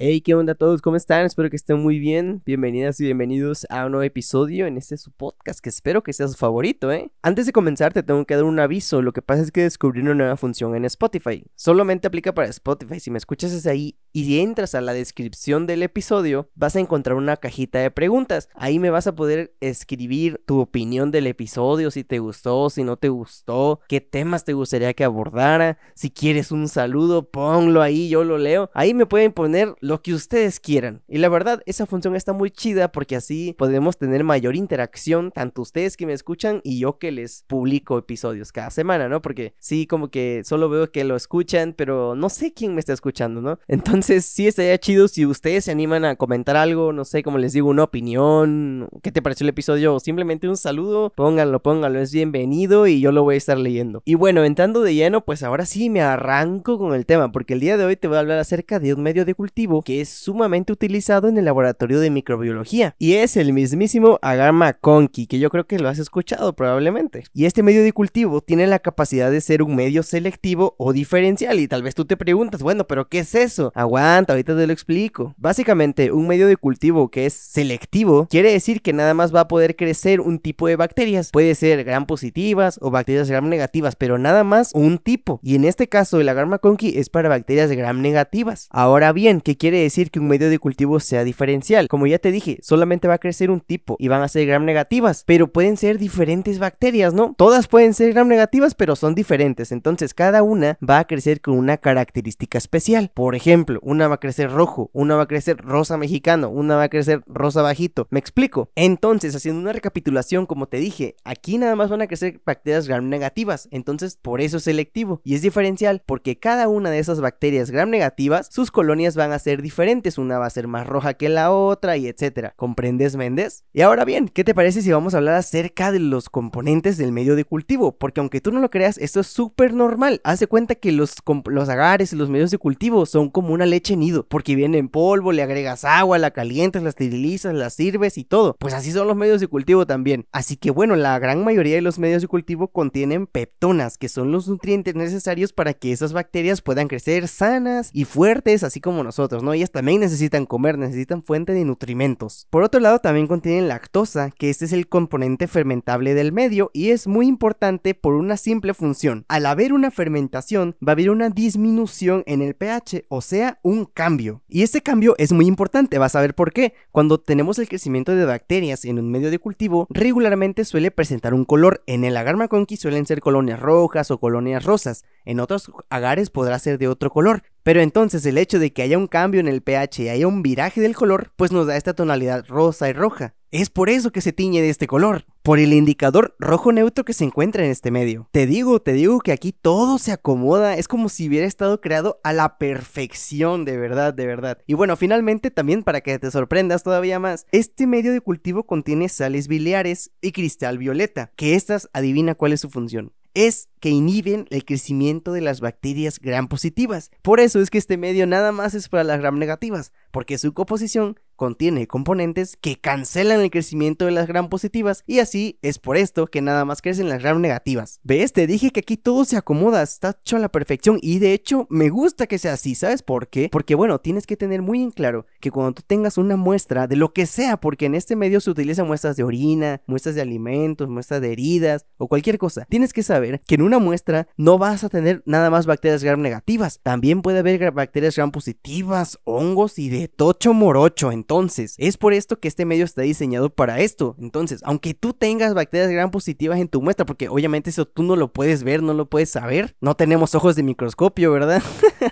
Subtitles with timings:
[0.00, 0.80] Hey, ¿qué onda a todos?
[0.80, 1.26] ¿Cómo están?
[1.26, 2.40] Espero que estén muy bien.
[2.46, 6.28] Bienvenidas y bienvenidos a un nuevo episodio en este su podcast que espero que sea
[6.28, 7.10] su favorito, ¿eh?
[7.20, 9.02] Antes de comenzar te tengo que dar un aviso.
[9.02, 11.44] Lo que pasa es que descubrí una nueva función en Spotify.
[11.56, 13.00] Solamente aplica para Spotify.
[13.00, 16.80] Si me escuchas desde ahí y si entras a la descripción del episodio, vas a
[16.80, 18.48] encontrar una cajita de preguntas.
[18.54, 22.96] Ahí me vas a poder escribir tu opinión del episodio, si te gustó, si no
[22.96, 25.78] te gustó, qué temas te gustaría que abordara.
[25.94, 28.70] Si quieres un saludo, ponlo ahí, yo lo leo.
[28.74, 31.02] Ahí me pueden poner lo que ustedes quieran.
[31.06, 35.62] Y la verdad, esa función está muy chida porque así podemos tener mayor interacción, tanto
[35.62, 39.22] ustedes que me escuchan y yo que les publico episodios cada semana, ¿no?
[39.22, 42.92] Porque sí, como que solo veo que lo escuchan, pero no sé quién me está
[42.92, 43.58] escuchando, ¿no?
[43.68, 47.52] Entonces, sí estaría chido si ustedes se animan a comentar algo, no sé, como les
[47.52, 52.12] digo, una opinión, qué te pareció el episodio o simplemente un saludo, pónganlo, pónganlo, es
[52.12, 54.02] bienvenido y yo lo voy a estar leyendo.
[54.04, 57.60] Y bueno, entrando de lleno, pues ahora sí me arranco con el tema, porque el
[57.60, 60.08] día de hoy te voy a hablar acerca de un medio de cultivo que es
[60.08, 64.48] sumamente utilizado en el laboratorio de microbiología y es el mismísimo agar
[64.80, 67.24] conqui, que yo creo que lo has escuchado probablemente.
[67.34, 71.60] Y este medio de cultivo tiene la capacidad de ser un medio selectivo o diferencial
[71.60, 73.72] y tal vez tú te preguntas, bueno, pero ¿qué es eso?
[73.88, 75.34] Aguanta, ahorita te lo explico.
[75.36, 79.48] Básicamente, un medio de cultivo que es selectivo quiere decir que nada más va a
[79.48, 81.30] poder crecer un tipo de bacterias.
[81.32, 85.40] Puede ser gram positivas o bacterias gram negativas, pero nada más un tipo.
[85.42, 88.68] Y en este caso, el agar conqui es para bacterias gram negativas.
[88.70, 91.88] Ahora bien, ¿qué quiere decir que un medio de cultivo sea diferencial.
[91.88, 94.64] Como ya te dije, solamente va a crecer un tipo y van a ser gram
[94.64, 97.34] negativas, pero pueden ser diferentes bacterias, ¿no?
[97.36, 99.72] Todas pueden ser gram negativas, pero son diferentes.
[99.72, 103.10] Entonces, cada una va a crecer con una característica especial.
[103.14, 106.84] Por ejemplo, una va a crecer rojo, una va a crecer rosa mexicano, una va
[106.84, 108.06] a crecer rosa bajito.
[108.10, 108.70] ¿Me explico?
[108.74, 113.08] Entonces, haciendo una recapitulación, como te dije, aquí nada más van a crecer bacterias gram
[113.08, 113.68] negativas.
[113.70, 115.20] Entonces, por eso es selectivo.
[115.24, 119.38] Y es diferencial porque cada una de esas bacterias gram negativas, sus colonias van a
[119.38, 122.54] ser diferentes, una va a ser más roja que la otra y etcétera.
[122.56, 123.64] ¿Comprendes, Méndez?
[123.72, 127.12] Y ahora bien, ¿qué te parece si vamos a hablar acerca de los componentes del
[127.12, 127.96] medio de cultivo?
[127.96, 130.20] Porque aunque tú no lo creas, esto es súper normal.
[130.24, 133.96] Hace cuenta que los, los agares y los medios de cultivo son como una leche
[133.96, 138.24] nido, porque viene en polvo, le agregas agua, la calientas, la esterilizas, la sirves y
[138.24, 138.56] todo.
[138.58, 140.26] Pues así son los medios de cultivo también.
[140.32, 144.32] Así que bueno, la gran mayoría de los medios de cultivo contienen peptonas, que son
[144.32, 149.42] los nutrientes necesarios para que esas bacterias puedan crecer sanas y fuertes, así como nosotros,
[149.42, 149.52] ¿no?
[149.52, 152.46] Ellas también necesitan comer, necesitan fuente de nutrimentos.
[152.50, 156.90] Por otro lado, también contienen lactosa, que este es el componente fermentable del medio y
[156.90, 159.24] es muy importante por una simple función.
[159.28, 163.84] Al haber una fermentación, va a haber una disminución en el pH, o sea, un
[163.84, 164.42] cambio.
[164.48, 166.74] Y este cambio es muy importante, vas a ver por qué.
[166.90, 171.44] Cuando tenemos el crecimiento de bacterias en un medio de cultivo, regularmente suele presentar un
[171.44, 171.82] color.
[171.86, 175.04] En el agar maconqui suelen ser colonias rojas o colonias rosas.
[175.24, 177.42] En otros agares podrá ser de otro color.
[177.62, 180.42] Pero entonces el hecho de que haya un cambio en el pH y haya un
[180.42, 183.34] viraje del color, pues nos da esta tonalidad rosa y roja.
[183.50, 187.14] Es por eso que se tiñe de este color, por el indicador rojo neutro que
[187.14, 188.28] se encuentra en este medio.
[188.32, 192.20] Te digo, te digo que aquí todo se acomoda, es como si hubiera estado creado
[192.22, 194.58] a la perfección, de verdad, de verdad.
[194.66, 199.08] Y bueno, finalmente también para que te sorprendas todavía más, este medio de cultivo contiene
[199.08, 204.46] sales biliares y cristal violeta, que estas adivina cuál es su función es que inhiben
[204.50, 207.12] el crecimiento de las bacterias gram positivas.
[207.22, 210.52] Por eso es que este medio nada más es para las gram negativas, porque su
[210.52, 215.96] composición contiene componentes que cancelan el crecimiento de las gram positivas y así es por
[215.96, 218.00] esto que nada más crecen las gram negativas.
[218.02, 218.32] ¿Ves?
[218.32, 221.68] Te dije que aquí todo se acomoda, está hecho a la perfección y de hecho
[221.70, 223.48] me gusta que sea así, ¿sabes por qué?
[223.52, 226.96] Porque bueno, tienes que tener muy en claro que cuando tú tengas una muestra de
[226.96, 230.88] lo que sea, porque en este medio se utilizan muestras de orina, muestras de alimentos,
[230.88, 234.82] muestras de heridas o cualquier cosa, tienes que saber que en una muestra no vas
[234.82, 239.88] a tener nada más bacterias gram negativas, también puede haber bacterias gram positivas, hongos y
[239.88, 241.10] de tocho morocho.
[241.10, 244.14] Entonces, es por esto que este medio está diseñado para esto.
[244.20, 248.14] Entonces, aunque tú tengas bacterias gram positivas en tu muestra, porque obviamente eso tú no
[248.14, 251.62] lo puedes ver, no lo puedes saber, no tenemos ojos de microscopio, ¿verdad?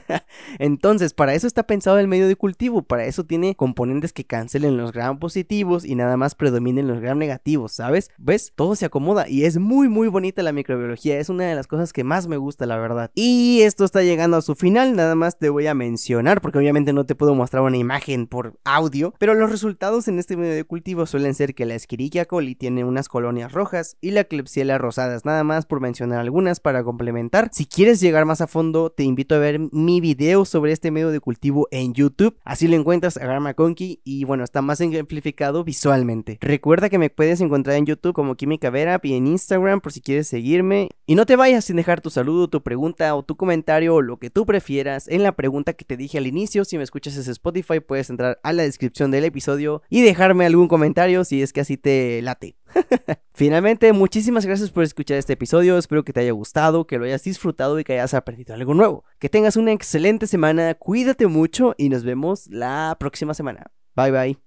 [0.59, 4.77] Entonces, para eso está pensado el medio de cultivo, para eso tiene componentes que cancelen
[4.77, 8.11] los gram positivos y nada más predominen los gram negativos, ¿sabes?
[8.19, 8.53] ¿Ves?
[8.57, 11.93] Todo se acomoda y es muy muy bonita la microbiología, es una de las cosas
[11.93, 13.11] que más me gusta, la verdad.
[13.15, 16.93] Y esto está llegando a su final, nada más te voy a mencionar, porque obviamente
[16.93, 20.65] no te puedo mostrar una imagen por audio, pero los resultados en este medio de
[20.65, 25.25] cultivo suelen ser que la Escherichia coli tiene unas colonias rojas y la Klebsiella rosadas,
[25.25, 27.51] nada más por mencionar algunas para complementar.
[27.53, 31.11] Si quieres llegar más a fondo, te invito a ver mi video sobre este medio
[31.11, 35.65] de cultivo en YouTube, así lo encuentras a Garma Conky y bueno, está más ejemplificado
[35.65, 36.39] visualmente.
[36.41, 40.01] Recuerda que me puedes encontrar en YouTube como Química Vera y en Instagram por si
[40.01, 40.91] quieres seguirme.
[41.09, 44.17] Y no te vayas sin dejar tu saludo, tu pregunta o tu comentario o lo
[44.17, 46.65] que tú prefieras en la pregunta que te dije al inicio.
[46.65, 50.67] Si me escuchas desde Spotify, puedes entrar a la descripción del episodio y dejarme algún
[50.67, 52.57] comentario si es que así te late.
[53.35, 55.79] Finalmente, muchísimas gracias por escuchar este episodio.
[55.79, 59.05] Espero que te haya gustado, que lo hayas disfrutado y que hayas aprendido algo nuevo.
[59.21, 63.71] Que tengas una excelente semana, cuídate mucho y nos vemos la próxima semana.
[63.95, 64.46] Bye bye.